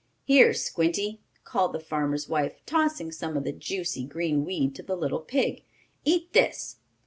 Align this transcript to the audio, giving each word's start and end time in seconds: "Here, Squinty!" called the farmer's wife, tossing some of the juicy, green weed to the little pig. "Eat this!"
"Here, 0.23 0.51
Squinty!" 0.51 1.21
called 1.43 1.73
the 1.73 1.79
farmer's 1.79 2.27
wife, 2.27 2.65
tossing 2.65 3.11
some 3.11 3.37
of 3.37 3.43
the 3.43 3.51
juicy, 3.51 4.03
green 4.03 4.43
weed 4.43 4.73
to 4.77 4.81
the 4.81 4.95
little 4.97 5.19
pig. 5.21 5.63
"Eat 6.05 6.33
this!" 6.33 6.77